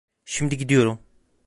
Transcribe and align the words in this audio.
Şimdi 0.25 0.57
gidiyorum. 0.57 0.99